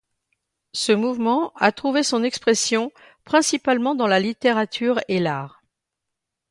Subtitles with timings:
[0.73, 2.91] Ce mouvement a trouvé son expression
[3.23, 5.61] principalement dans la littérature et l’art.